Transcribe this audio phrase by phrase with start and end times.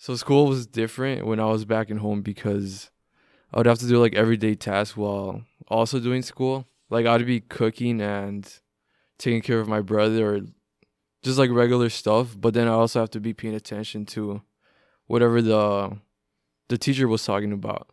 [0.00, 2.90] So school was different when I was back in home because
[3.52, 6.66] I would have to do like everyday tasks while also doing school.
[6.88, 8.48] Like I'd be cooking and
[9.18, 10.40] taking care of my brother or
[11.22, 14.40] just like regular stuff, but then I also have to be paying attention to
[15.08, 15.98] whatever the
[16.68, 17.88] the teacher was talking about.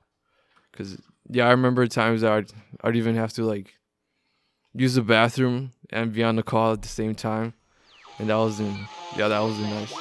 [0.73, 0.97] Cuz
[1.31, 2.51] yeah, I remember times I'd
[2.83, 3.73] I'd even have to like
[4.75, 7.55] use the bathroom and be on the call at the same time.
[8.19, 8.75] And that was in
[9.17, 9.93] yeah, that was nice.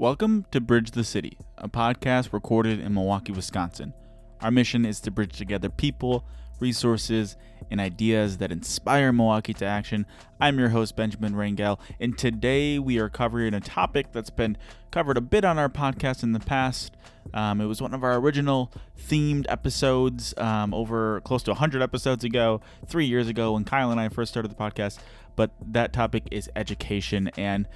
[0.00, 3.92] Welcome to Bridge the City, a podcast recorded in Milwaukee, Wisconsin.
[4.40, 6.24] Our mission is to bridge together people,
[6.60, 7.34] resources,
[7.68, 10.06] and ideas that inspire Milwaukee to action.
[10.40, 14.56] I'm your host, Benjamin Rangel, and today we are covering a topic that's been
[14.92, 16.96] covered a bit on our podcast in the past.
[17.34, 22.22] Um, it was one of our original themed episodes um, over close to 100 episodes
[22.22, 25.00] ago, three years ago, when Kyle and I first started the podcast.
[25.34, 27.30] But that topic is education.
[27.36, 27.68] And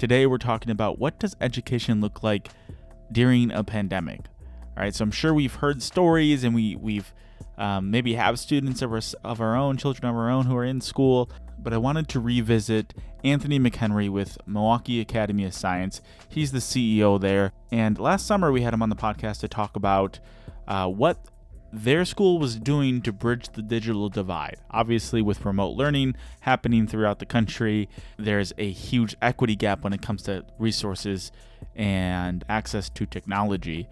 [0.00, 2.48] today we're talking about what does education look like
[3.12, 4.20] during a pandemic?
[4.62, 7.12] All right, so I'm sure we've heard stories and we, we've
[7.58, 10.64] um, maybe have students of our, of our own, children of our own who are
[10.64, 11.30] in school.
[11.58, 16.00] But I wanted to revisit Anthony McHenry with Milwaukee Academy of Science.
[16.30, 17.52] He's the CEO there.
[17.70, 20.18] And last summer, we had him on the podcast to talk about
[20.66, 21.18] uh, what
[21.72, 24.56] their school was doing to bridge the digital divide.
[24.70, 30.02] Obviously, with remote learning happening throughout the country, there's a huge equity gap when it
[30.02, 31.30] comes to resources
[31.76, 33.88] and access to technology.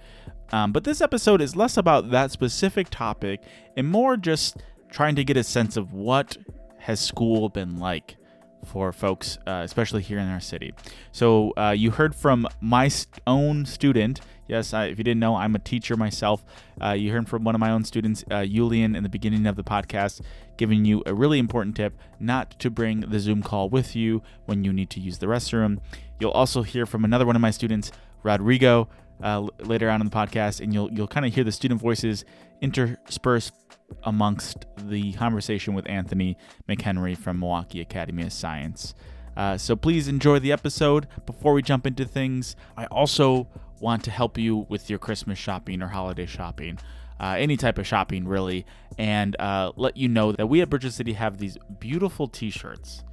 [0.50, 3.42] Um, but this episode is less about that specific topic
[3.76, 4.56] and more just
[4.90, 6.36] trying to get a sense of what
[6.78, 8.16] has school been like
[8.64, 10.74] for folks, uh, especially here in our city.
[11.12, 12.90] So uh, you heard from my
[13.26, 14.20] own student.
[14.48, 16.44] Yes, I, if you didn't know, I'm a teacher myself.
[16.82, 19.56] Uh, you heard from one of my own students, uh, Julian, in the beginning of
[19.56, 20.22] the podcast,
[20.56, 24.64] giving you a really important tip not to bring the Zoom call with you when
[24.64, 25.78] you need to use the restroom.
[26.18, 27.92] You'll also hear from another one of my students,
[28.22, 28.88] Rodrigo,
[29.22, 32.24] uh, later on in the podcast, and you'll you'll kind of hear the student voices
[32.60, 33.52] interspersed
[34.04, 36.36] amongst the conversation with Anthony
[36.68, 38.94] McHenry from Milwaukee Academy of Science.
[39.38, 41.06] Uh, so please enjoy the episode.
[41.24, 43.46] Before we jump into things, I also
[43.78, 46.80] want to help you with your Christmas shopping or holiday shopping.
[47.20, 48.66] Uh, any type of shopping, really,
[48.98, 52.50] and uh, let you know that we at Bridge the City have these beautiful t
[52.50, 53.04] shirts.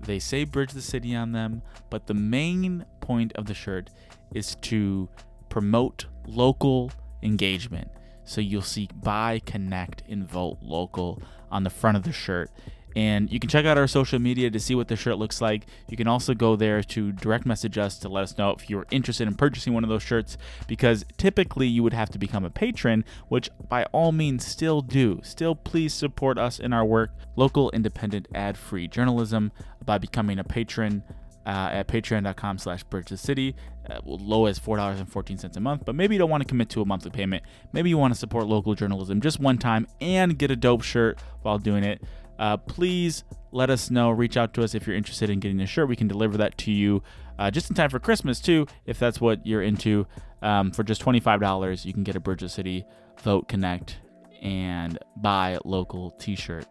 [0.00, 3.90] They say Bridge the City on them, but the main point of the shirt
[4.34, 5.08] is to
[5.48, 6.90] promote local
[7.22, 7.88] engagement.
[8.24, 12.50] So you'll see buy, connect, and vote local on the front of the shirt.
[12.96, 15.66] And you can check out our social media to see what the shirt looks like.
[15.88, 18.86] You can also go there to direct message us to let us know if you're
[18.90, 22.50] interested in purchasing one of those shirts, because typically you would have to become a
[22.50, 25.20] patron, which by all means still do.
[25.22, 29.52] Still, please support us in our work, local, independent, ad-free journalism
[29.84, 31.02] by becoming a patron
[31.48, 33.56] uh, at patreon.com slash bridge the city
[33.88, 36.84] uh, low as $4.14 a month but maybe you don't want to commit to a
[36.84, 40.56] monthly payment maybe you want to support local journalism just one time and get a
[40.56, 42.02] dope shirt while doing it
[42.38, 44.10] uh, please let us know.
[44.10, 45.88] Reach out to us if you're interested in getting a shirt.
[45.88, 47.02] We can deliver that to you
[47.38, 50.06] uh, just in time for christmas too if that's what you're into.
[50.40, 52.84] Um, for just $25 you can get a bridge the city
[53.22, 53.98] vote connect
[54.40, 56.66] and buy local t-shirt.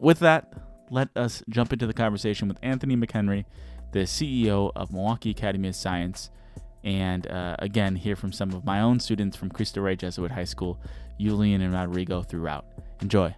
[0.00, 0.52] With that
[0.90, 3.44] let us jump into the conversation with anthony mchenry
[3.92, 6.30] the CEO of Milwaukee Academy of Science,
[6.84, 10.44] and uh, again, hear from some of my own students from Cristo Rey Jesuit High
[10.44, 10.78] School,
[11.18, 12.66] Julian and Rodrigo throughout.
[13.00, 13.34] Enjoy.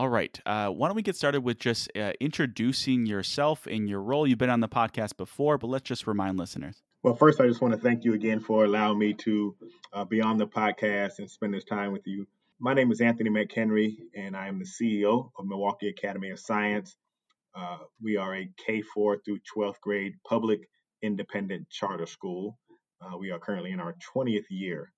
[0.00, 0.40] All right.
[0.46, 4.26] Uh, why don't we get started with just uh, introducing yourself and your role?
[4.26, 6.82] You've been on the podcast before, but let's just remind listeners.
[7.02, 9.54] Well, first, I just want to thank you again for allowing me to
[9.92, 12.26] uh, be on the podcast and spend this time with you.
[12.58, 16.96] My name is Anthony McHenry, and I am the CEO of Milwaukee Academy of Science.
[17.54, 20.60] Uh, we are a K 4 through 12th grade public
[21.02, 22.56] independent charter school.
[23.02, 24.94] Uh, we are currently in our 20th year.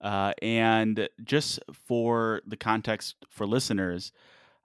[0.00, 4.12] Uh, and just for the context for listeners,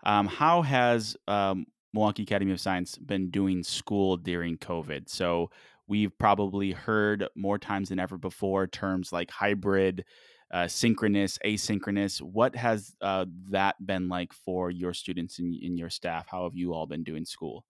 [0.03, 5.09] um, how has um, Milwaukee Academy of Science been doing school during COVID?
[5.09, 5.49] So
[5.87, 10.05] we've probably heard more times than ever before terms like hybrid,
[10.51, 12.21] uh, synchronous, asynchronous.
[12.21, 16.27] What has uh, that been like for your students and, and your staff?
[16.29, 17.65] How have you all been doing school?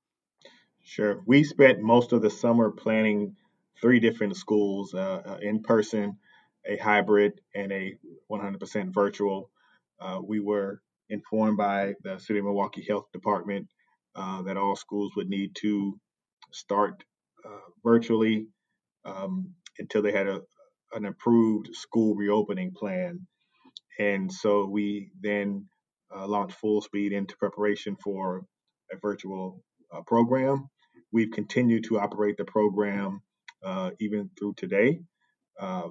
[0.83, 1.21] Sure.
[1.25, 3.37] We spent most of the summer planning
[3.81, 6.17] three different schools uh, uh in person,
[6.67, 7.95] a hybrid, and a
[8.31, 9.49] 100% virtual.
[9.99, 13.67] Uh, we were informed by the City of Milwaukee Health Department
[14.15, 15.99] uh, that all schools would need to
[16.51, 17.03] start
[17.83, 18.47] virtually
[19.05, 20.41] um, until they had a,
[20.93, 23.27] an approved school reopening plan.
[23.99, 25.67] And so we then
[26.15, 28.43] uh, launched full speed into preparation for
[28.91, 29.63] a virtual
[29.93, 30.69] uh, program.
[31.11, 33.21] We've continued to operate the program
[33.63, 34.99] uh, even through today.
[35.59, 35.89] Uh,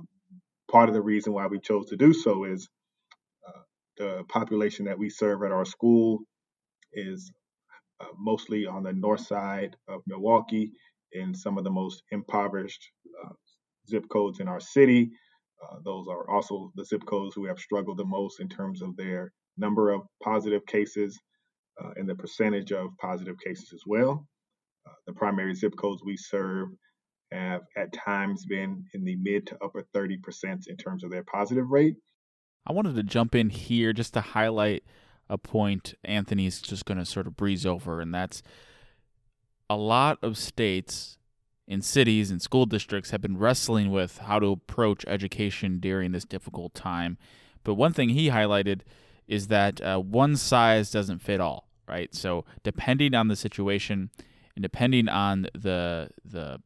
[0.72, 2.68] part of the reason why we chose to do so is
[3.46, 3.60] uh,
[3.98, 6.20] the population that we serve at our school
[6.94, 7.30] is
[8.00, 10.72] uh, mostly on the north side of Milwaukee
[11.12, 12.90] in some of the most impoverished
[13.24, 13.32] uh,
[13.88, 15.10] zip codes in our city.
[15.62, 18.96] Uh, those are also the zip codes who have struggled the most in terms of
[18.96, 21.20] their number of positive cases
[21.82, 24.26] uh, and the percentage of positive cases as well.
[24.86, 26.68] Uh, the primary zip codes we serve
[27.32, 31.70] have at times been in the mid to upper 30% in terms of their positive
[31.70, 31.96] rate.
[32.66, 34.84] I wanted to jump in here just to highlight
[35.28, 38.42] a point Anthony's just going to sort of breeze over, and that's
[39.68, 41.16] a lot of states
[41.66, 46.24] in cities and school districts have been wrestling with how to approach education during this
[46.24, 47.16] difficult time.
[47.64, 48.80] But one thing he highlighted
[49.26, 52.14] is that uh, one size doesn't fit all, right?
[52.14, 54.10] So depending on the situation
[54.54, 56.60] and depending on the the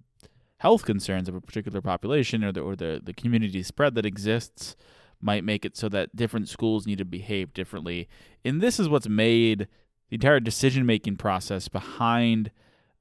[0.58, 4.76] health concerns of a particular population or the or the, the community spread that exists
[5.20, 8.08] might make it so that different schools need to behave differently.
[8.44, 9.68] And this is what's made
[10.08, 12.50] the entire decision making process behind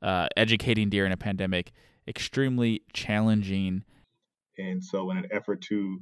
[0.02, 1.72] uh, educating during a pandemic
[2.08, 3.84] extremely challenging.
[4.58, 6.00] And so, in an effort to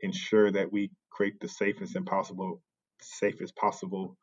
[0.00, 2.60] ensure that we create the safest and possible
[3.00, 4.16] safest possible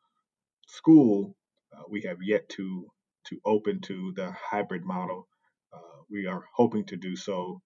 [0.66, 1.34] school,
[1.76, 2.86] uh, we have yet to
[3.26, 5.26] to open to the hybrid model.
[6.10, 7.60] We are hoping to do so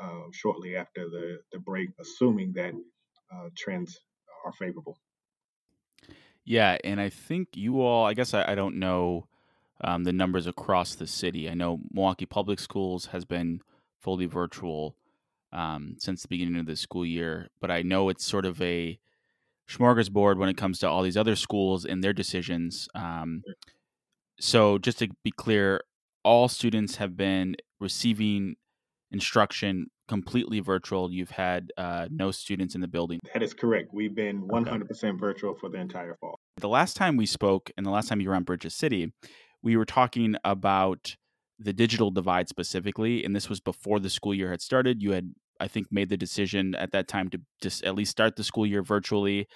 [0.00, 2.74] uh, shortly after the, the break, assuming that
[3.32, 3.98] uh, trends
[4.44, 4.98] are favorable.
[6.44, 9.26] Yeah, and I think you all, I guess I, I don't know
[9.80, 11.50] um, the numbers across the city.
[11.50, 13.60] I know Milwaukee Public Schools has been
[13.98, 14.96] fully virtual
[15.52, 18.98] um, since the beginning of the school year, but I know it's sort of a
[19.68, 22.88] smorgasbord when it comes to all these other schools and their decisions.
[22.94, 23.42] Um,
[24.38, 25.82] so, just to be clear,
[26.24, 28.56] all students have been receiving
[29.10, 31.12] instruction completely virtual.
[31.12, 33.18] You've had uh, no students in the building.
[33.32, 33.90] That is correct.
[33.92, 35.10] We've been 100% okay.
[35.18, 36.38] virtual for the entire fall.
[36.58, 39.12] The last time we spoke, and the last time you were on Bridges City,
[39.62, 41.16] we were talking about
[41.58, 45.02] the digital divide specifically, and this was before the school year had started.
[45.02, 48.36] You had, I think, made the decision at that time to just at least start
[48.36, 49.48] the school year virtually.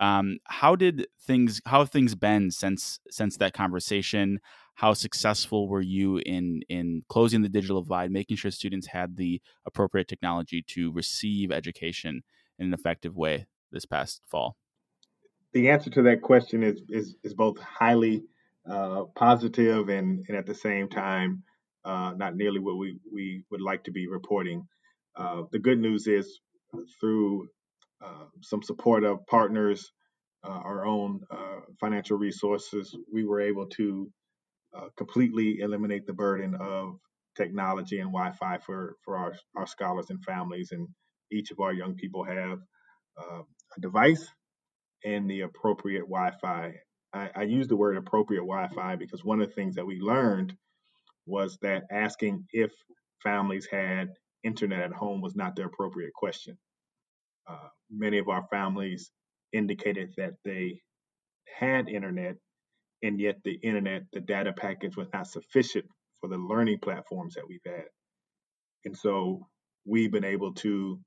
[0.00, 1.60] Um, how did things?
[1.66, 4.38] How have things been since since that conversation?
[4.78, 9.42] How successful were you in in closing the digital divide, making sure students had the
[9.66, 12.22] appropriate technology to receive education
[12.60, 14.56] in an effective way this past fall?
[15.52, 18.22] The answer to that question is is, is both highly
[18.70, 21.42] uh, positive and, and at the same time
[21.84, 24.64] uh, not nearly what we, we would like to be reporting.
[25.16, 26.38] Uh, the good news is
[27.00, 27.48] through
[28.00, 29.90] uh, some support of partners,
[30.44, 34.08] uh, our own uh, financial resources, we were able to
[34.96, 36.98] completely eliminate the burden of
[37.36, 40.72] technology and Wi-Fi for, for our, our scholars and families.
[40.72, 40.88] And
[41.30, 42.58] each of our young people have
[43.18, 44.26] a device
[45.04, 46.74] and the appropriate Wi-Fi
[47.12, 50.54] I, I use the word appropriate Wi-Fi because one of the things that we learned
[51.26, 52.70] was that asking if
[53.22, 54.10] families had
[54.44, 56.58] internet at home was not the appropriate question.
[57.46, 59.10] Uh, many of our families
[59.52, 60.80] indicated that they
[61.58, 62.36] had internet,
[63.02, 65.86] and yet the internet, the data package was not sufficient
[66.20, 67.84] for the learning platforms that we've had.
[68.84, 69.46] And so
[69.86, 71.00] we've been able to,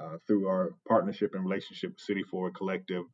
[0.00, 3.04] uh, through our partnership and relationship with City Forward Collective,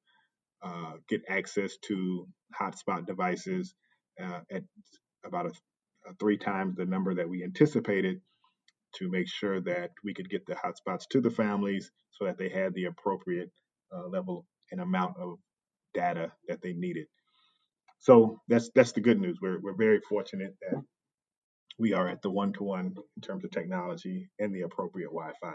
[0.62, 2.26] uh, get access to
[2.60, 3.74] hotspot devices
[4.22, 4.62] uh, at
[5.26, 5.50] about a,
[6.10, 8.20] a three times the number that we anticipated
[8.96, 12.48] to make sure that we could get the hotspots to the families so that they
[12.48, 13.50] had the appropriate
[13.94, 15.38] uh, level and amount of
[15.94, 17.06] data that they needed.
[18.04, 19.38] So that's that's the good news.
[19.40, 20.82] We're we're very fortunate that
[21.78, 25.54] we are at the one to one in terms of technology and the appropriate Wi-Fi.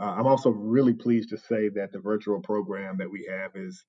[0.00, 3.84] Uh, I'm also really pleased to say that the virtual program that we have is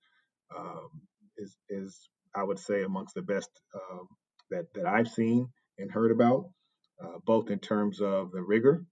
[0.58, 0.90] um,
[1.38, 4.08] is is I would say amongst the best um,
[4.50, 5.48] that that I've seen
[5.78, 6.50] and heard about,
[7.04, 8.84] uh, both in terms of the rigor,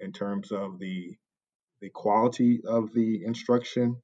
[0.00, 1.16] in terms of the
[1.80, 3.96] the quality of the instruction,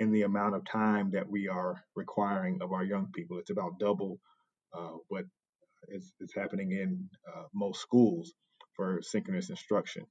[0.00, 3.38] and the amount of time that we are requiring of our young people.
[3.38, 4.20] It's about double
[4.76, 5.24] uh, what
[5.88, 8.32] is, is happening in uh, most schools
[8.76, 10.06] for synchronous instruction.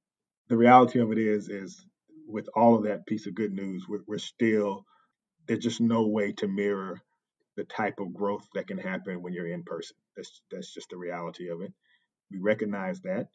[0.50, 1.86] The reality of it is, is
[2.28, 4.86] with all of that piece of good news, we're, we're still
[5.48, 7.02] there's just no way to mirror
[7.58, 9.96] the type of growth that can happen when you're in person.
[10.16, 11.74] That's that's just the reality of it.
[12.32, 13.28] We recognize that,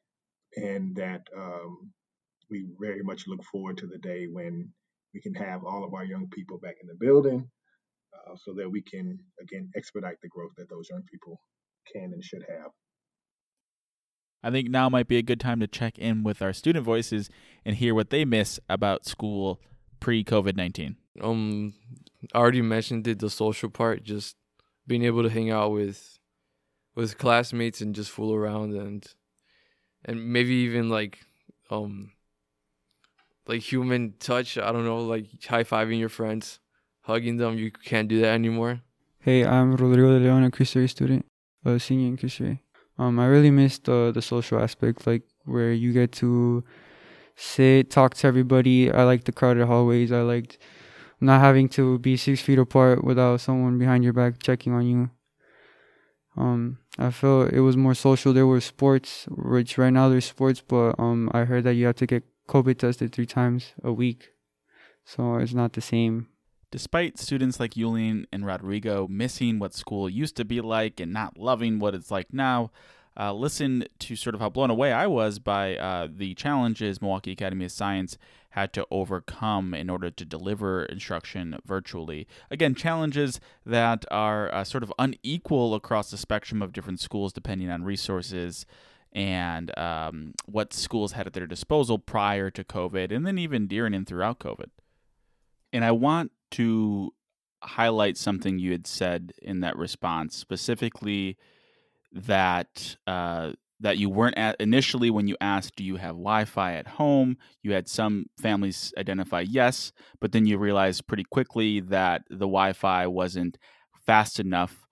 [0.57, 1.93] and that um,
[2.51, 4.73] we very much look forward to the day when
[5.15, 7.49] we can have all of our young people back in the building
[8.15, 11.41] uh, so that we can, again, expedite the growth that those young people
[11.93, 12.71] can and should have.
[14.43, 17.31] I think now might be a good time to check in with our student voices
[17.65, 19.61] and hear what they miss about school
[19.99, 20.97] pre COVID 19.
[21.21, 21.75] Um,
[22.35, 24.37] I already mentioned it, the social part, just
[24.87, 26.19] being able to hang out with
[26.95, 29.07] with classmates and just fool around and
[30.05, 31.19] and maybe even like
[31.71, 32.13] um
[33.47, 34.59] like human touch.
[34.59, 36.59] I don't know, like high fiving your friends,
[37.03, 37.59] hugging them.
[37.59, 38.81] You can't do that anymore.
[39.21, 41.27] Hey, I'm Rodrigo de Leon, a Cristo student,
[41.65, 42.59] a senior in Cristo.
[42.99, 46.65] Um, I really miss the the social aspect, like where you get to
[47.35, 48.91] sit, talk to everybody.
[48.91, 50.13] I like the crowded hallways.
[50.13, 50.59] I liked
[51.21, 55.11] not having to be six feet apart without someone behind your back checking on you.
[56.37, 58.33] Um, I felt it was more social.
[58.33, 61.97] There were sports, which right now there's sports, but um, I heard that you have
[61.97, 64.31] to get COVID tested three times a week,
[65.05, 66.29] so it's not the same.
[66.71, 71.39] Despite students like Julian and Rodrigo missing what school used to be like and not
[71.39, 72.71] loving what it's like now,
[73.19, 77.33] uh, listen to sort of how blown away I was by uh, the challenges Milwaukee
[77.33, 78.19] Academy of Science
[78.51, 82.27] had to overcome in order to deliver instruction virtually.
[82.51, 87.71] Again, challenges that are uh, sort of unequal across the spectrum of different schools depending
[87.71, 88.67] on resources
[89.13, 93.95] and um, what schools had at their disposal prior to COVID and then even during
[93.95, 94.69] and throughout COVID.
[95.73, 97.13] And I want to
[97.63, 101.37] highlight something you had said in that response, specifically
[102.13, 106.87] that uh, that you weren't at initially when you asked, "Do you have Wi-Fi at
[106.87, 112.47] home?" You had some families identify yes, but then you realized pretty quickly that the
[112.47, 113.59] Wi-Fi wasn't
[114.07, 114.86] fast enough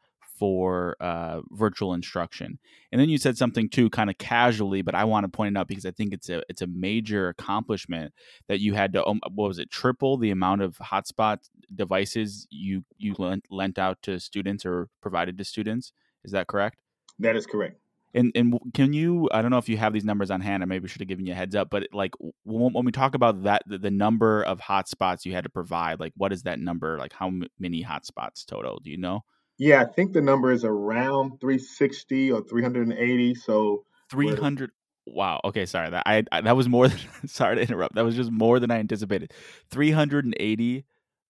[0.44, 2.58] for uh, virtual instruction.
[2.92, 5.58] And then you said something too, kind of casually, but I want to point it
[5.58, 8.12] out because I think it's a it's a major accomplishment
[8.46, 11.38] that you had to um, what was it triple the amount of hotspot
[11.74, 15.94] devices you you lent, lent out to students or provided to students.
[16.24, 16.76] Is that correct?
[17.18, 17.78] That is correct.
[18.12, 19.30] And and can you?
[19.32, 20.62] I don't know if you have these numbers on hand.
[20.62, 21.70] I maybe should have given you a heads up.
[21.70, 25.44] But like when, when we talk about that, the, the, number of hotspots you had
[25.44, 26.98] to provide, like what is that number?
[26.98, 28.78] Like how m- many hotspots total?
[28.84, 29.24] Do you know?
[29.58, 33.34] Yeah, I think the number is around 360 or 380.
[33.34, 34.70] So 300.
[35.06, 35.40] Wow.
[35.44, 35.66] Okay.
[35.66, 35.90] Sorry.
[35.90, 36.98] That I, I, that was more than.
[37.26, 37.94] sorry to interrupt.
[37.94, 39.32] That was just more than I anticipated.
[39.70, 40.84] 380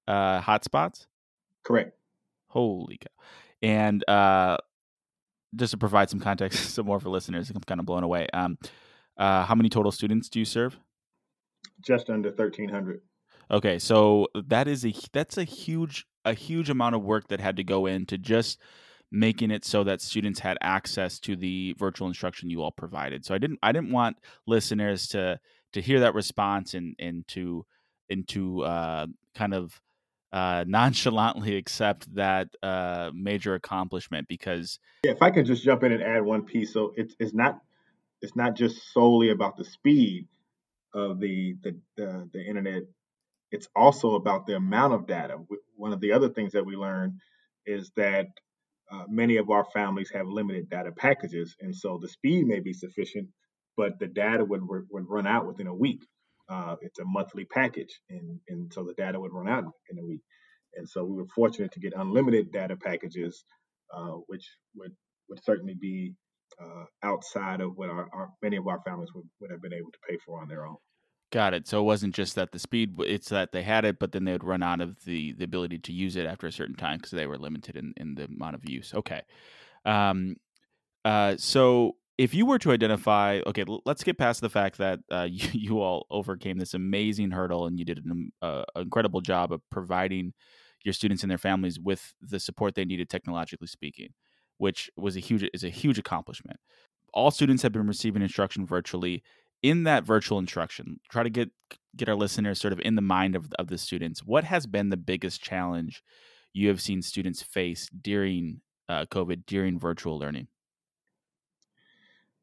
[0.07, 1.07] uh, hotspots.
[1.63, 1.95] Correct.
[2.47, 3.23] Holy cow!
[3.61, 4.57] And uh,
[5.55, 8.27] just to provide some context, some more for listeners, I'm kind of blown away.
[8.33, 8.57] Um,
[9.17, 10.77] uh, how many total students do you serve?
[11.81, 13.01] Just under 1,300.
[13.51, 17.57] Okay, so that is a that's a huge a huge amount of work that had
[17.57, 18.59] to go into just
[19.11, 23.25] making it so that students had access to the virtual instruction you all provided.
[23.25, 24.17] So I didn't I didn't want
[24.47, 25.39] listeners to
[25.73, 27.65] to hear that response and and to
[28.09, 29.81] and to uh, kind of
[30.31, 35.91] uh, nonchalantly accept that uh, major accomplishment because yeah, if I can just jump in
[35.91, 37.59] and add one piece, so it's it's not
[38.21, 40.27] it's not just solely about the speed
[40.93, 42.83] of the the the, the internet.
[43.51, 45.37] It's also about the amount of data.
[45.75, 47.13] One of the other things that we learned
[47.65, 48.27] is that
[48.91, 52.73] uh, many of our families have limited data packages, and so the speed may be
[52.73, 53.29] sufficient,
[53.77, 56.01] but the data would would run out within a week.
[56.49, 60.05] Uh, it's a monthly package, and, and so the data would run out in a
[60.05, 60.21] week.
[60.75, 63.43] And so we were fortunate to get unlimited data packages,
[63.93, 64.93] uh, which would
[65.29, 66.13] would certainly be
[66.61, 69.91] uh, outside of what our, our, many of our families would, would have been able
[69.91, 70.75] to pay for on their own.
[71.31, 71.67] Got it.
[71.67, 74.33] So it wasn't just that the speed; it's that they had it, but then they
[74.33, 77.11] would run out of the the ability to use it after a certain time because
[77.11, 78.93] they were limited in in the amount of use.
[78.93, 79.21] Okay.
[79.85, 80.35] Um.
[81.05, 81.35] Uh.
[81.37, 85.47] So if you were to identify, okay, let's get past the fact that uh, you,
[85.53, 90.33] you, all overcame this amazing hurdle and you did an uh, incredible job of providing
[90.83, 94.09] your students and their families with the support they needed technologically speaking,
[94.57, 96.59] which was a huge is a huge accomplishment.
[97.13, 99.23] All students have been receiving instruction virtually.
[99.61, 101.51] In that virtual instruction, try to get
[101.95, 104.23] get our listeners sort of in the mind of of the students.
[104.23, 106.03] What has been the biggest challenge
[106.53, 110.47] you have seen students face during uh, COVID, during virtual learning?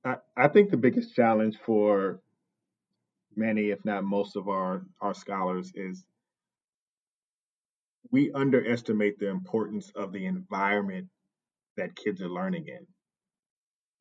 [0.05, 2.21] I, I think the biggest challenge for
[3.37, 6.05] many, if not most of our, our scholars is
[8.11, 11.09] we underestimate the importance of the environment
[11.77, 12.87] that kids are learning in.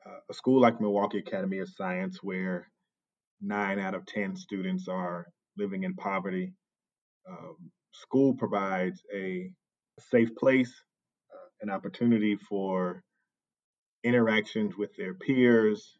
[0.05, 2.69] Uh, a school like Milwaukee Academy of Science, where
[3.41, 5.27] nine out of 10 students are
[5.57, 6.53] living in poverty,
[7.29, 7.57] um,
[7.91, 9.51] school provides a
[9.99, 10.73] safe place,
[11.33, 13.03] uh, an opportunity for
[14.03, 15.97] interactions with their peers,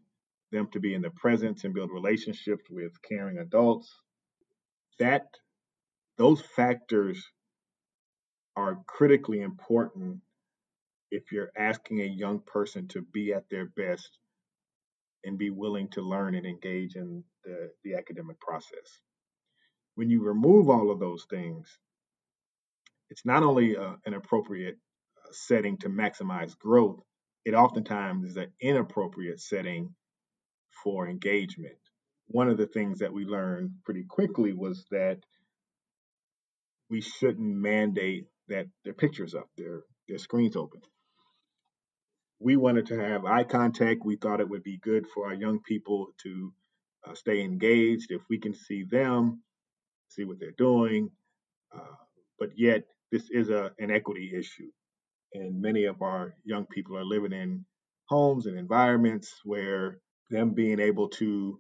[0.52, 3.94] them to be in the presence and build relationships with caring adults.
[5.00, 5.26] That
[6.18, 7.24] those factors
[8.56, 10.20] are critically important
[11.12, 14.18] if you're asking a young person to be at their best
[15.28, 19.02] and be willing to learn and engage in the, the academic process.
[19.96, 21.68] When you remove all of those things,
[23.10, 24.78] it's not only uh, an appropriate
[25.18, 27.02] uh, setting to maximize growth,
[27.46, 29.96] it oftentimes is an inappropriate setting
[30.84, 31.78] for engagement.
[32.28, 35.20] One of the things that we learned pretty quickly was that
[36.90, 40.82] we shouldn't mandate that their pictures up, their their screens open.
[42.40, 44.06] We wanted to have eye contact.
[44.06, 46.54] We thought it would be good for our young people to
[47.08, 49.42] uh, stay engaged if we can see them,
[50.10, 51.12] see what they're doing.
[51.76, 51.96] Uh,
[52.40, 54.70] but yet, this is a, an equity issue.
[55.34, 57.66] And many of our young people are living in
[58.06, 61.60] homes and environments where them being able to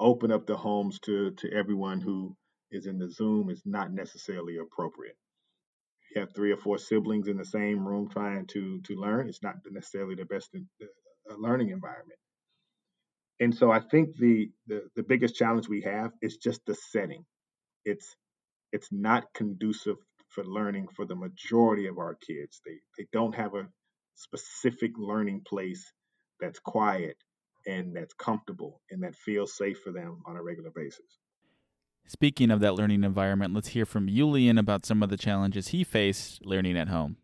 [0.00, 2.36] open up the homes to, to everyone who
[2.70, 5.16] is in the Zoom is not necessarily appropriate.
[6.14, 9.28] You have three or four siblings in the same room trying to to learn.
[9.28, 12.18] It's not necessarily the best in, uh, learning environment.
[13.40, 17.24] And so I think the, the the biggest challenge we have is just the setting.
[17.84, 18.16] It's
[18.72, 19.96] it's not conducive
[20.30, 22.60] for learning for the majority of our kids.
[22.66, 23.68] They they don't have a
[24.16, 25.92] specific learning place
[26.40, 27.16] that's quiet
[27.66, 31.18] and that's comfortable and that feels safe for them on a regular basis.
[32.06, 35.84] Speaking of that learning environment, let's hear from Julian about some of the challenges he
[35.84, 37.16] faced learning at home.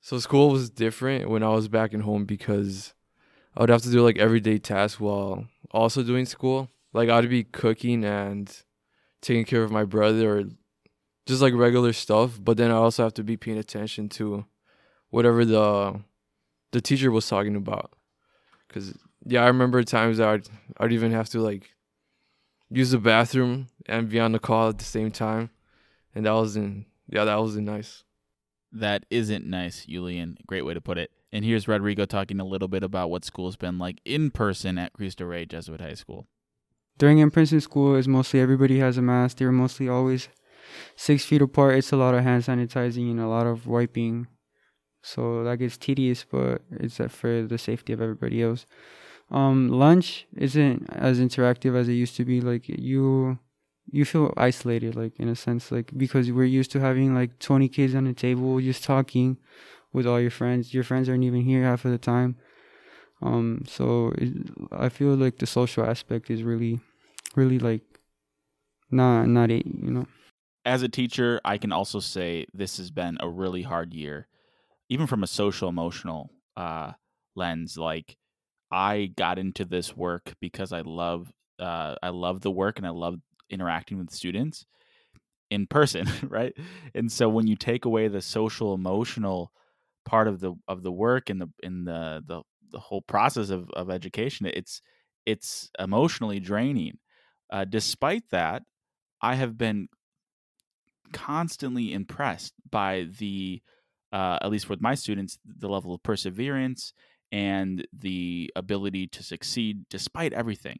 [0.00, 2.92] So school was different when I was back in home because
[3.56, 6.70] I would have to do like everyday tasks while also doing school.
[6.92, 8.54] Like I'd be cooking and
[9.20, 10.44] taking care of my brother or
[11.26, 14.44] just like regular stuff, but then I also have to be paying attention to
[15.10, 16.00] whatever the
[16.72, 17.92] the teacher was talking about.
[18.68, 20.48] Cuz yeah, I remember times I'd,
[20.78, 21.70] I'd even have to like
[22.70, 25.50] use the bathroom and be on the call at the same time,
[26.14, 28.04] and that wasn't yeah that wasn't nice.
[28.72, 30.38] That isn't nice, Julian.
[30.46, 31.10] Great way to put it.
[31.30, 34.92] And here's Rodrigo talking a little bit about what school's been like in person at
[34.92, 36.26] Cristo Rey Jesuit High School.
[36.98, 39.38] During in-person school, is mostly everybody has a mask.
[39.38, 40.28] They're mostly always
[40.94, 41.76] six feet apart.
[41.76, 44.26] It's a lot of hand sanitizing and a lot of wiping.
[45.02, 48.66] So that gets tedious, but it's for the safety of everybody else.
[49.30, 52.40] Um, lunch isn't as interactive as it used to be.
[52.40, 53.38] Like you,
[53.90, 57.68] you feel isolated, like in a sense, like because we're used to having like 20
[57.68, 59.38] kids on the table just talking
[59.92, 60.72] with all your friends.
[60.72, 62.36] Your friends aren't even here half of the time.
[63.20, 64.32] Um, so it,
[64.72, 66.80] I feel like the social aspect is really,
[67.36, 67.82] really like
[68.90, 70.06] not not it, you know.
[70.64, 74.28] As a teacher, I can also say this has been a really hard year,
[74.88, 76.92] even from a social emotional uh,
[77.34, 77.76] lens.
[77.76, 78.16] Like
[78.70, 82.90] I got into this work because I love uh, I love the work and I
[82.90, 83.16] love
[83.52, 84.66] interacting with students
[85.50, 86.56] in person, right?
[86.94, 89.52] And so when you take away the social emotional
[90.04, 93.70] part of the of the work and the in the the the whole process of
[93.70, 94.80] of education, it's
[95.26, 96.98] it's emotionally draining.
[97.50, 98.62] Uh, despite that,
[99.20, 99.88] I have been
[101.12, 103.62] constantly impressed by the
[104.12, 106.92] uh, at least with my students the level of perseverance
[107.30, 110.78] and the ability to succeed despite everything.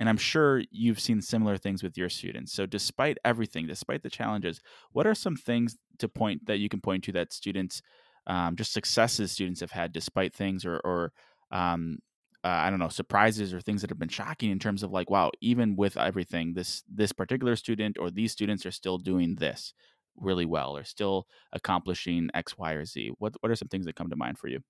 [0.00, 2.52] And I'm sure you've seen similar things with your students.
[2.52, 4.60] So, despite everything, despite the challenges,
[4.92, 7.82] what are some things to point that you can point to that students,
[8.26, 11.12] um, just successes students have had despite things, or, or
[11.50, 11.98] um,
[12.44, 15.10] uh, I don't know, surprises or things that have been shocking in terms of like,
[15.10, 19.74] wow, even with everything, this this particular student or these students are still doing this
[20.16, 23.12] really well, or still accomplishing X, Y, or Z.
[23.18, 24.60] What what are some things that come to mind for you?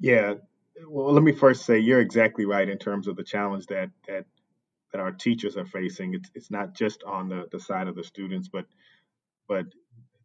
[0.00, 0.34] Yeah.
[0.88, 4.26] Well, let me first say you're exactly right in terms of the challenge that that
[4.92, 6.14] that our teachers are facing.
[6.14, 8.66] It's it's not just on the, the side of the students, but
[9.48, 9.66] but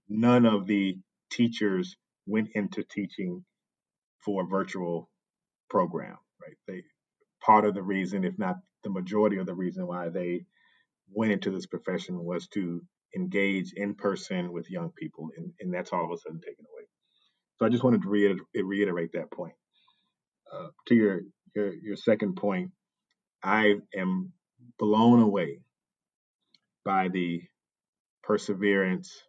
[0.10, 0.98] none of the
[1.32, 3.46] teachers went into teaching
[4.26, 5.10] for a virtual
[5.70, 6.58] program, right?
[6.68, 6.84] They
[7.42, 10.46] part of the reason, if not the majority of the reason why they
[11.14, 12.82] went into this profession was to
[13.16, 16.86] engage in person with young people, and, and that's all of a sudden taken away.
[17.60, 19.54] So I just wanted to reiterate, reiterate that point.
[20.54, 21.22] Uh, to your,
[21.56, 22.72] your your second point,
[23.44, 24.32] I am
[24.80, 25.60] blown away
[26.86, 27.42] by the
[28.24, 29.24] perseverance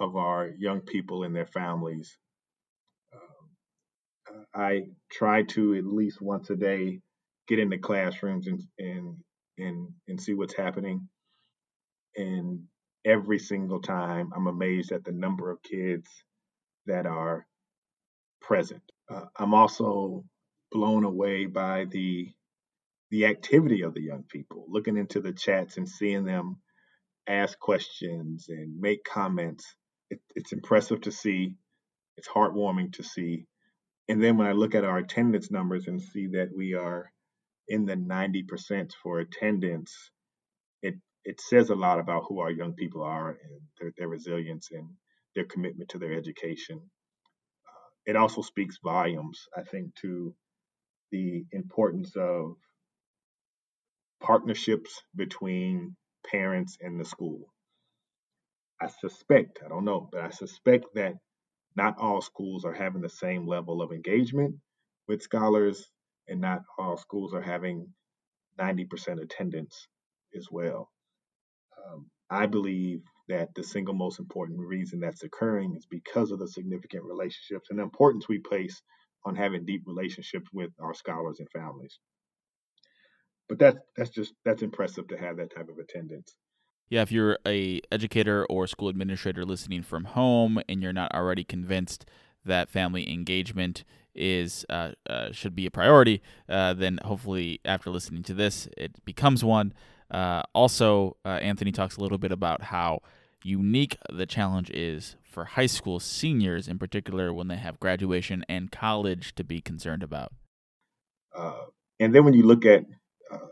[0.00, 2.16] of our young people and their families.
[3.14, 7.00] Uh, I try to at least once a day
[7.48, 9.16] get into classrooms and and
[9.58, 11.08] and and see what's happening.
[12.16, 12.62] And
[13.04, 16.08] every single time, I'm amazed at the number of kids
[16.86, 17.46] that are
[18.40, 18.82] present.
[19.10, 20.24] Uh, I'm also
[20.70, 22.28] blown away by the
[23.10, 26.56] the activity of the young people, looking into the chats and seeing them
[27.26, 29.74] ask questions and make comments.
[30.10, 31.54] It, it's impressive to see.
[32.16, 33.46] It's heartwarming to see.
[34.08, 37.12] And then when I look at our attendance numbers and see that we are
[37.68, 39.94] in the 90% for attendance,
[40.82, 44.68] it it says a lot about who our young people are and their, their resilience
[44.72, 44.88] and
[45.34, 46.78] their commitment to their education.
[46.78, 50.34] Uh, it also speaks volumes, I think, to
[51.10, 52.56] the importance of
[54.22, 55.96] partnerships between
[56.26, 57.52] parents and the school.
[58.80, 61.14] I suspect, I don't know, but I suspect that
[61.76, 64.56] not all schools are having the same level of engagement
[65.08, 65.90] with scholars,
[66.28, 67.88] and not all schools are having
[68.58, 69.88] 90% attendance
[70.36, 70.90] as well.
[71.86, 76.48] Um, I believe that the single most important reason that's occurring is because of the
[76.48, 78.82] significant relationships and the importance we place
[79.24, 81.98] on having deep relationships with our scholars and families.
[83.48, 86.34] But that's that's just that's impressive to have that type of attendance.
[86.88, 91.44] Yeah, if you're a educator or school administrator listening from home and you're not already
[91.44, 92.04] convinced
[92.44, 98.22] that family engagement is uh, uh, should be a priority, uh, then hopefully after listening
[98.24, 99.72] to this, it becomes one.
[100.10, 103.00] Uh, also, uh, Anthony talks a little bit about how
[103.42, 108.70] unique the challenge is for high school seniors, in particular when they have graduation and
[108.70, 110.32] college to be concerned about.
[111.34, 111.64] Uh,
[111.98, 112.84] and then when you look at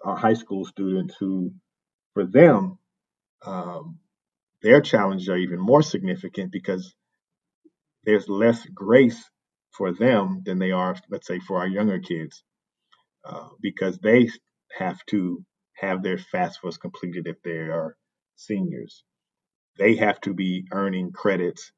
[0.04, 1.52] our high school students, who
[2.14, 2.78] for them
[3.44, 3.98] um,
[4.62, 6.94] their challenges are even more significant because
[8.04, 9.22] there's less grace
[9.70, 12.42] for them than they are, let's say, for our younger kids,
[13.24, 14.28] uh, because they
[14.76, 17.96] have to have their FAFSAs completed if they are
[18.36, 19.04] seniors.
[19.78, 21.72] They have to be earning credits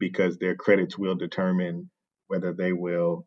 [0.00, 1.90] because their credits will determine
[2.28, 3.26] whether they will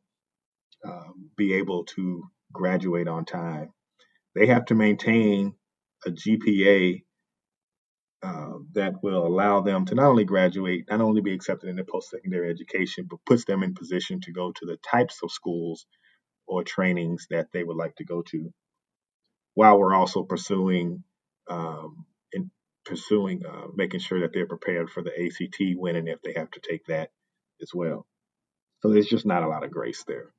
[0.86, 3.72] um, be able to graduate on time.
[4.36, 5.56] They have to maintain
[6.06, 7.04] a GPA
[8.24, 12.50] uh, that will allow them to not only graduate, not only be accepted into post-secondary
[12.50, 15.86] education, but puts them in position to go to the types of schools
[16.48, 18.52] or trainings that they would like to go to,
[19.56, 21.04] while we're also pursuing
[21.50, 22.06] um,
[22.90, 26.60] pursuing uh, making sure that they're prepared for the ACT winning if they have to
[26.60, 27.12] take that
[27.62, 28.08] as well.
[28.82, 30.34] So there's just not a lot of grace there,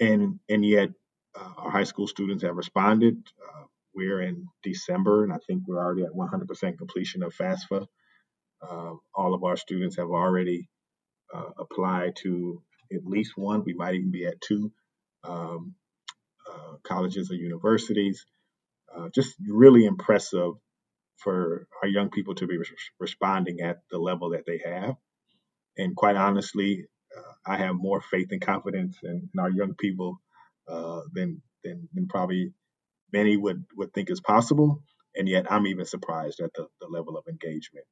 [0.00, 0.90] and and yet
[1.38, 3.16] uh, our high school students have responded.
[3.40, 3.64] Uh,
[3.94, 7.86] we're in December, and I think we're already at 100% completion of FAFSA.
[8.60, 10.68] Uh, all of our students have already
[11.32, 12.62] uh, applied to
[12.92, 13.64] at least one.
[13.64, 14.72] We might even be at two
[15.24, 15.74] um,
[16.48, 18.24] uh, colleges or universities.
[19.14, 20.54] Just really impressive
[21.18, 22.64] for our young people to be re-
[23.00, 24.96] responding at the level that they have.
[25.76, 30.20] And quite honestly, uh, I have more faith and confidence in, in our young people
[30.68, 32.52] uh, than, than than probably
[33.12, 34.82] many would, would think is possible.
[35.16, 37.86] And yet I'm even surprised at the, the level of engagement.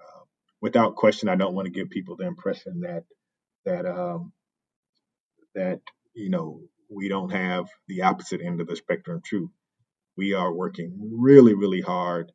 [0.00, 0.24] Uh,
[0.60, 3.04] without question, I don't want to give people the impression that
[3.64, 4.32] that um,
[5.54, 5.80] that
[6.14, 9.50] you know we don't have the opposite end of the spectrum true.
[10.16, 12.32] We are working really, really hard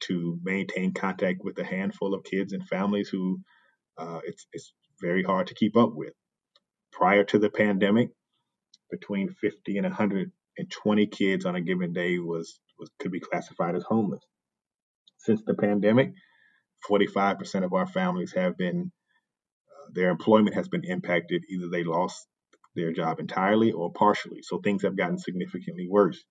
[0.00, 3.40] to maintain contact with a handful of kids and families who
[3.98, 6.12] uh, it's it's very hard to keep up with.
[6.92, 8.10] Prior to the pandemic,
[8.90, 13.84] between 50 and 120 kids on a given day was, was could be classified as
[13.84, 14.22] homeless.
[15.18, 16.12] Since the pandemic,
[16.88, 18.90] 45% of our families have been
[19.68, 21.44] uh, their employment has been impacted.
[21.48, 22.26] Either they lost
[22.74, 24.40] their job entirely or partially.
[24.42, 26.22] So things have gotten significantly worse.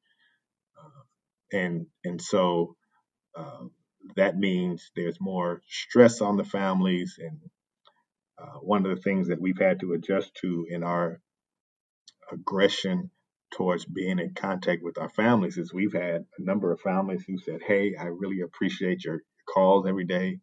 [0.77, 2.75] Uh, and and so
[3.35, 3.65] uh,
[4.15, 7.19] that means there's more stress on the families.
[7.19, 7.39] And
[8.37, 11.19] uh, one of the things that we've had to adjust to in our
[12.31, 13.11] aggression
[13.51, 17.37] towards being in contact with our families is we've had a number of families who
[17.39, 20.39] said, Hey, I really appreciate your calls every day,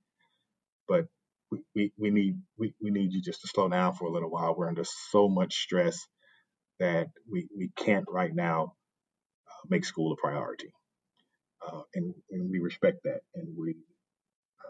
[0.89, 1.07] but
[1.51, 4.31] we, we, we need we, we need you just to slow down for a little
[4.31, 4.55] while.
[4.57, 6.07] We're under so much stress
[6.81, 8.75] that we, we can't right now
[9.49, 10.73] uh, make school a priority.
[11.67, 13.75] Uh, and, and we respect that and we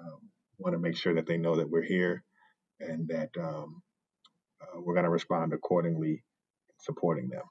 [0.01, 0.19] um,
[0.59, 2.25] want to make sure that they know that we're here
[2.81, 3.83] and that um,
[4.63, 6.23] uh, we're going to respond accordingly
[6.79, 7.43] supporting them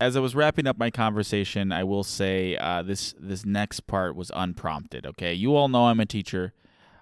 [0.00, 4.14] as I was wrapping up my conversation, I will say uh, this this next part
[4.14, 5.06] was unprompted.
[5.06, 6.52] Okay, you all know I'm a teacher.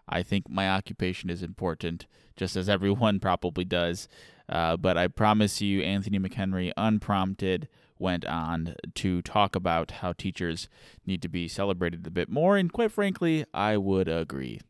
[0.09, 4.09] I think my occupation is important, just as everyone probably does.
[4.49, 7.68] Uh, but I promise you, Anthony McHenry, unprompted,
[8.03, 10.69] went on to talk about how teachers
[11.07, 14.61] need to be celebrated a bit more, and quite frankly, I would agree.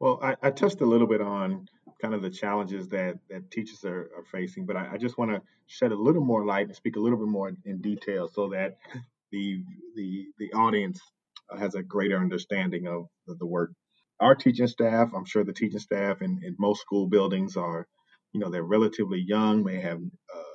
[0.00, 1.68] Well, I, I touched a little bit on
[2.00, 5.30] kind of the challenges that, that teachers are, are facing, but I, I just want
[5.30, 8.48] to shed a little more light and speak a little bit more in detail so
[8.48, 8.78] that
[9.30, 9.62] the
[9.94, 11.00] the the audience
[11.58, 13.72] has a greater understanding of the, the work.
[14.20, 17.86] Our teaching staff, I'm sure the teaching staff in, in most school buildings are,
[18.32, 20.51] you know, they're relatively young, may have uh,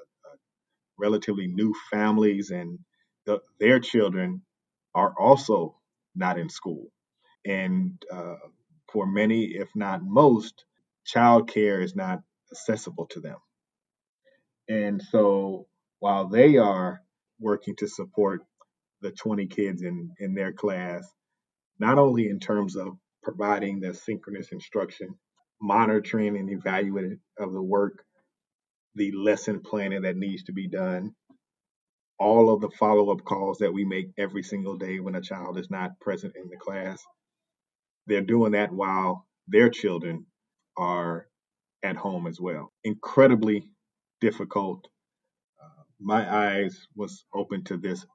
[1.00, 2.80] relatively new families, and
[3.26, 4.42] the, their children
[4.96, 5.76] are also
[6.16, 6.88] not in school.
[7.46, 8.36] And uh,
[8.92, 10.66] for many, if not most,
[11.08, 13.38] childcare is not accessible to them.
[14.70, 15.68] And so
[16.00, 17.02] while they are
[17.40, 18.42] working to support
[19.02, 21.08] the 20 kids in, in their class,
[21.80, 25.10] not only in terms of providing the synchronous instruction,
[25.62, 28.04] monitoring and evaluating of the work,
[28.98, 31.14] the lesson planning that needs to be done,
[32.20, 35.58] all of the follow up calls that we make every single day when a child
[35.60, 37.04] is not present in the class.
[38.08, 40.26] They're doing that while their children
[40.78, 41.28] are
[41.84, 42.74] at home as well.
[42.84, 43.70] Incredibly
[44.22, 44.88] difficult.
[45.62, 48.06] Uh, my eyes was open to this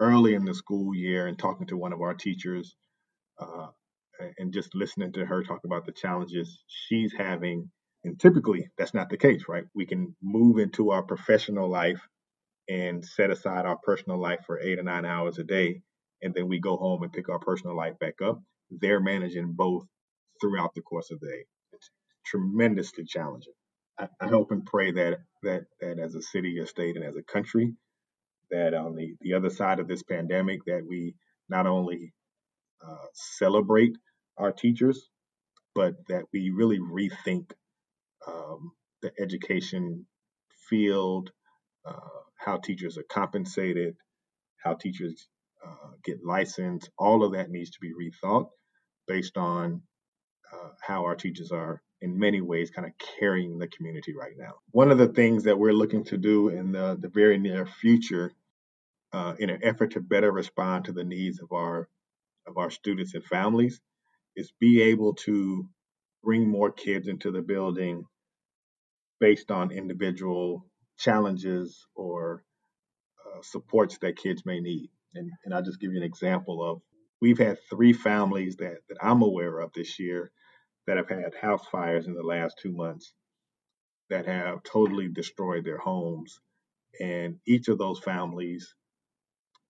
[0.00, 2.76] early in the school year and talking to one of our teachers
[3.40, 3.68] uh,
[4.38, 7.70] and just listening to her talk about the challenges she's having.
[8.06, 9.64] And typically, that's not the case, right?
[9.74, 12.00] We can move into our professional life
[12.68, 15.82] and set aside our personal life for eight or nine hours a day,
[16.22, 18.40] and then we go home and pick our personal life back up.
[18.70, 19.86] They're managing both
[20.40, 21.44] throughout the course of the day.
[21.72, 21.90] It's
[22.24, 23.54] tremendously challenging.
[23.98, 27.16] I, I hope and pray that that that as a city, a state, and as
[27.16, 27.74] a country,
[28.52, 31.16] that on the, the other side of this pandemic that we
[31.48, 32.12] not only
[32.86, 33.96] uh, celebrate
[34.38, 35.08] our teachers,
[35.74, 37.50] but that we really rethink
[38.26, 40.06] um, the education
[40.68, 41.30] field,
[41.84, 41.92] uh,
[42.38, 43.96] how teachers are compensated,
[44.62, 45.28] how teachers
[45.64, 46.90] uh, get licensed.
[46.98, 48.48] All of that needs to be rethought
[49.06, 49.82] based on
[50.52, 54.54] uh, how our teachers are in many ways kind of carrying the community right now.
[54.70, 58.32] One of the things that we're looking to do in the, the very near future
[59.12, 61.88] uh, in an effort to better respond to the needs of our
[62.46, 63.80] of our students and families
[64.36, 65.68] is be able to
[66.22, 68.04] bring more kids into the building
[69.20, 70.66] based on individual
[70.98, 72.44] challenges or
[73.26, 74.90] uh, supports that kids may need.
[75.14, 76.82] And, and I'll just give you an example of
[77.20, 80.30] we've had three families that, that I'm aware of this year
[80.86, 83.12] that have had house fires in the last two months
[84.10, 86.40] that have totally destroyed their homes.
[87.00, 88.74] And each of those families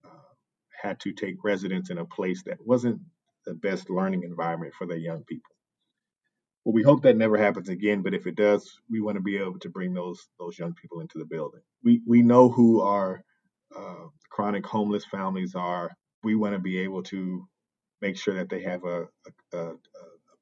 [0.04, 0.08] uh,
[0.82, 3.00] had to take residence in a place that wasn't
[3.46, 5.55] the best learning environment for their young people.
[6.66, 9.38] Well, we hope that never happens again, but if it does, we want to be
[9.38, 11.62] able to bring those those young people into the building.
[11.84, 13.24] We we know who our
[13.76, 15.92] uh, chronic homeless families are.
[16.24, 17.48] We want to be able to
[18.02, 19.04] make sure that they have a,
[19.54, 19.76] a, a, a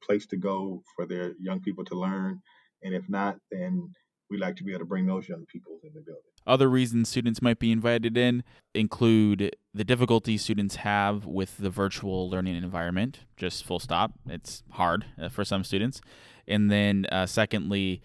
[0.07, 2.43] place to go for their young people to learn,
[2.85, 3.93] and if not, then
[4.31, 6.23] we like to be able to bring those young people in the building.
[6.47, 8.43] Other reasons students might be invited in
[8.75, 14.13] include the difficulty students have with the virtual learning environment, just full stop.
[14.29, 16.01] It's hard uh, for some students.
[16.47, 18.03] And then, uh, secondly,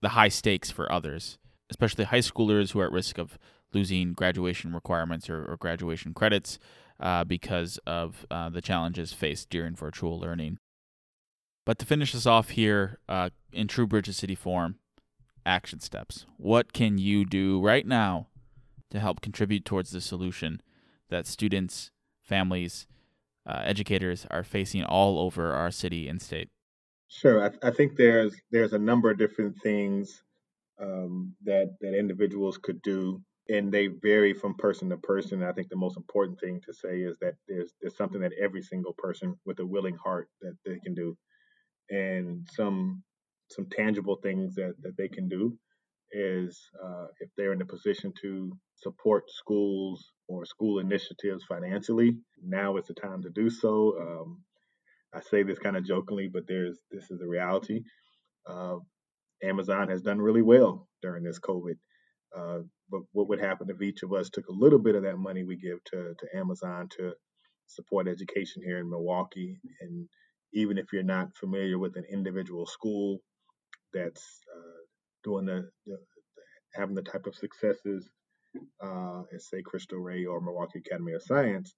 [0.00, 1.38] the high stakes for others,
[1.70, 3.38] especially high schoolers who are at risk of
[3.72, 6.58] losing graduation requirements or, or graduation credits
[7.00, 10.58] uh, because of uh, the challenges faced during virtual learning.
[11.64, 14.76] But to finish us off here, uh, in true Bridge City form,
[15.48, 16.26] action steps.
[16.36, 18.28] What can you do right now
[18.90, 20.60] to help contribute towards the solution
[21.08, 21.90] that students,
[22.22, 22.86] families,
[23.46, 26.50] uh, educators are facing all over our city and state?
[27.08, 30.22] Sure, I, I think there's there's a number of different things
[30.78, 35.42] um, that that individuals could do, and they vary from person to person.
[35.42, 38.62] I think the most important thing to say is that there's there's something that every
[38.62, 41.16] single person with a willing heart that they can do,
[41.88, 43.02] and some
[43.50, 45.56] some tangible things that, that they can do
[46.12, 52.76] is uh, if they're in a position to support schools or school initiatives financially, now
[52.76, 53.94] is the time to do so.
[54.00, 54.42] Um,
[55.14, 57.82] I say this kind of jokingly, but there's this is the reality.
[58.46, 58.76] Uh,
[59.42, 61.76] Amazon has done really well during this COVID.
[62.36, 62.58] Uh,
[62.90, 65.44] but what would happen if each of us took a little bit of that money
[65.44, 67.12] we give to, to Amazon to
[67.66, 69.58] support education here in Milwaukee?
[69.80, 70.08] And
[70.52, 73.20] even if you're not familiar with an individual school,
[73.92, 74.84] that's uh,
[75.24, 75.96] doing the, the,
[76.74, 78.08] having the type of successes
[78.82, 81.74] uh, as say Cristo Rey or Milwaukee Academy of Science,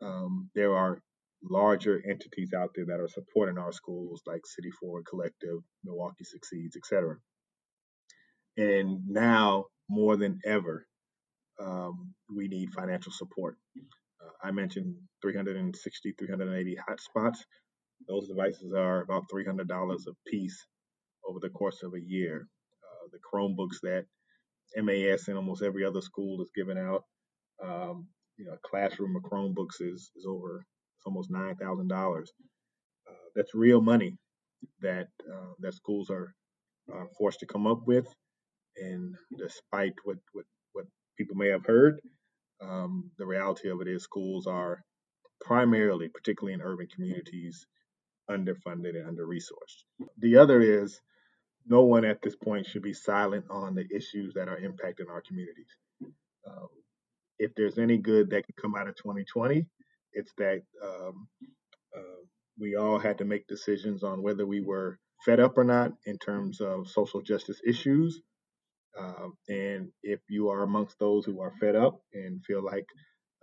[0.00, 1.00] um, there are
[1.42, 6.76] larger entities out there that are supporting our schools like City Forward Collective, Milwaukee Succeeds,
[6.76, 7.16] etc.
[8.56, 10.86] And now more than ever,
[11.60, 13.56] um, we need financial support.
[13.76, 17.38] Uh, I mentioned 360, 380 hotspots.
[18.08, 20.66] Those devices are about $300 a piece
[21.28, 22.48] over the course of a year.
[22.82, 24.06] Uh, the Chromebooks that
[24.76, 27.04] MAS and almost every other school is giving out,
[27.62, 28.08] um,
[28.38, 30.64] you know, a classroom of Chromebooks is, is over,
[30.96, 32.20] it's almost $9,000.
[32.20, 32.24] Uh,
[33.34, 34.16] that's real money
[34.80, 36.34] that, uh, that schools are
[37.18, 38.06] forced to come up with.
[38.76, 40.86] And despite what, what, what
[41.18, 42.00] people may have heard,
[42.60, 44.82] um, the reality of it is schools are
[45.40, 47.66] primarily, particularly in urban communities,
[48.30, 49.84] underfunded and under resourced.
[50.18, 51.00] The other is
[51.66, 55.22] no one at this point should be silent on the issues that are impacting our
[55.26, 55.76] communities.
[56.46, 56.68] Um,
[57.38, 59.66] if there's any good that can come out of 2020,
[60.12, 61.28] it's that um,
[61.96, 62.22] uh,
[62.58, 66.18] we all had to make decisions on whether we were fed up or not in
[66.18, 68.20] terms of social justice issues.
[68.98, 72.86] Uh, and if you are amongst those who are fed up and feel like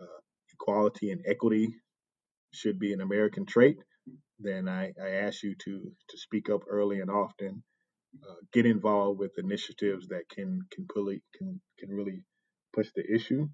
[0.01, 0.19] uh,
[0.53, 1.73] equality and equity
[2.53, 3.77] should be an American trait,
[4.39, 7.63] then I, I ask you to to speak up early and often.
[8.13, 12.23] Uh, get involved with initiatives that can can really can can really
[12.73, 13.47] push the issue,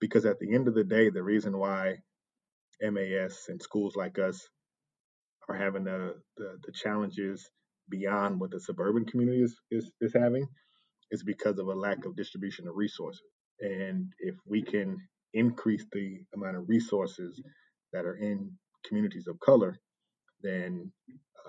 [0.00, 1.96] because at the end of the day, the reason why
[2.82, 4.48] MAS and schools like us
[5.48, 7.48] are having the the, the challenges
[7.90, 10.46] beyond what the suburban community is, is is having
[11.10, 13.22] is because of a lack of distribution of resources.
[13.60, 14.98] And if we can
[15.34, 17.40] increase the amount of resources
[17.92, 18.52] that are in
[18.86, 19.78] communities of color,
[20.42, 20.92] then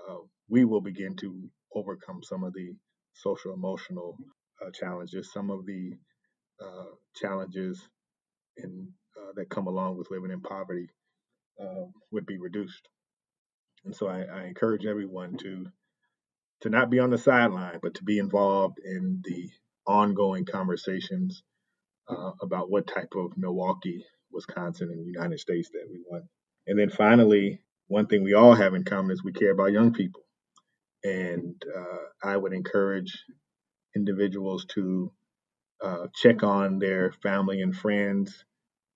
[0.09, 0.17] uh,
[0.49, 2.73] we will begin to overcome some of the
[3.13, 4.17] social emotional
[4.61, 5.91] uh, challenges, some of the
[6.61, 7.81] uh, challenges
[8.57, 8.87] in,
[9.17, 10.87] uh, that come along with living in poverty
[11.61, 12.87] um, would be reduced.
[13.85, 15.67] And so I, I, encourage everyone to
[16.61, 19.49] to not be on the sideline, but to be involved in the
[19.85, 21.43] ongoing conversations
[22.09, 26.25] uh, about what type of Milwaukee, Wisconsin, and United States that we want.
[26.65, 29.93] And then finally, one thing we all have in common is we care about young
[29.93, 30.21] people.
[31.03, 33.17] And uh, I would encourage
[33.95, 35.11] individuals to
[35.83, 38.43] uh, check on their family and friends,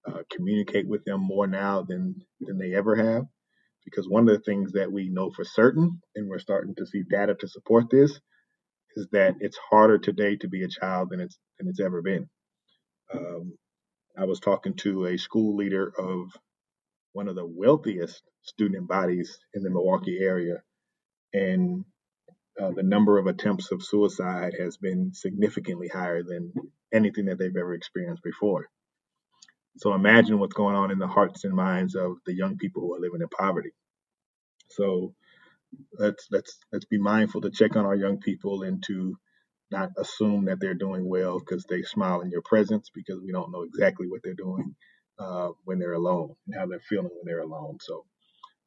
[0.08, 3.26] uh, communicate with them more now than, than they ever have.
[3.86, 7.04] Because one of the things that we know for certain, and we're starting to see
[7.10, 8.20] data to support this,
[8.96, 12.30] is that it's harder today to be a child than it's than it's ever been.
[13.14, 13.58] Um,
[14.18, 16.28] I was talking to a school leader of
[17.14, 20.62] one of the wealthiest student bodies in the Milwaukee area,
[21.34, 21.86] and
[22.62, 26.54] uh, the number of attempts of suicide has been significantly higher than
[26.94, 28.68] anything that they've ever experienced before.
[29.78, 32.96] So imagine what's going on in the hearts and minds of the young people who
[32.96, 33.72] are living in poverty.
[34.72, 35.16] So
[36.00, 39.18] let's let's let's be mindful to check on our young people and to
[39.72, 43.52] not assume that they're doing well because they smile in your presence because we don't
[43.52, 44.76] know exactly what they're doing
[45.20, 47.78] uh, when they're alone and how they're feeling when they're alone.
[47.82, 48.06] So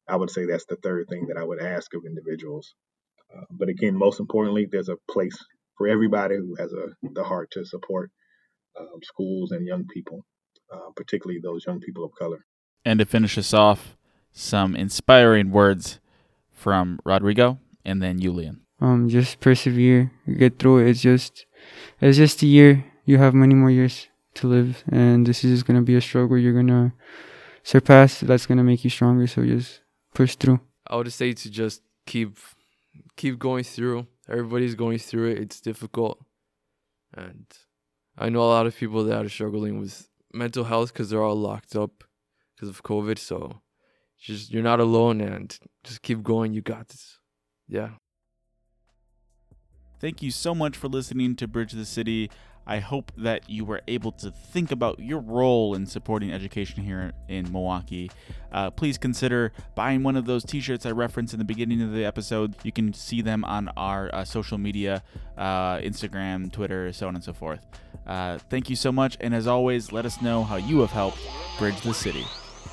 [0.09, 2.75] I would say that's the third thing that I would ask of individuals.
[3.35, 5.37] Uh, but again, most importantly, there's a place
[5.77, 8.11] for everybody who has a the heart to support
[8.79, 10.25] um, schools and young people,
[10.73, 12.45] uh, particularly those young people of color.
[12.85, 13.97] And to finish us off,
[14.33, 16.01] some inspiring words
[16.53, 18.61] from Rodrigo and then Julian.
[18.81, 20.91] Um, just persevere, get through it.
[20.91, 21.47] It's just,
[22.01, 22.85] it's just a year.
[23.05, 26.37] You have many more years to live, and this is just gonna be a struggle.
[26.37, 26.93] You're gonna
[27.63, 28.21] surpass.
[28.21, 29.27] That's gonna make you stronger.
[29.27, 29.81] So just
[30.15, 30.61] push through.
[30.87, 32.39] I would say to just keep
[33.17, 34.07] keep going through.
[34.29, 35.39] Everybody's going through it.
[35.39, 36.25] It's difficult,
[37.13, 37.47] and
[38.17, 41.37] I know a lot of people that are struggling with mental health because they're all
[41.37, 42.05] locked up
[42.55, 43.19] because of COVID.
[43.19, 43.61] So
[44.19, 46.55] just you're not alone, and just keep going.
[46.55, 47.19] You got this.
[47.69, 47.91] Yeah.
[50.01, 52.31] Thank you so much for listening to Bridge the City.
[52.67, 57.13] I hope that you were able to think about your role in supporting education here
[57.29, 58.11] in Milwaukee.
[58.53, 61.93] Uh, please consider buying one of those t shirts I referenced in the beginning of
[61.93, 62.55] the episode.
[62.63, 65.03] You can see them on our uh, social media
[65.37, 67.67] uh, Instagram, Twitter, so on and so forth.
[68.07, 69.17] Uh, thank you so much.
[69.21, 71.19] And as always, let us know how you have helped
[71.59, 72.25] bridge the city.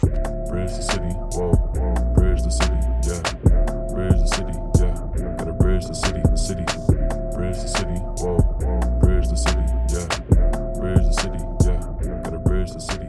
[0.02, 2.14] Bridge the city, whoa.
[2.14, 2.74] Bridge the city,
[3.08, 3.22] yeah.
[3.94, 5.36] Bridge the city, yeah.
[5.38, 6.66] Gotta bridge the city, City.
[7.36, 8.51] Bridge the city.
[12.72, 13.01] Justice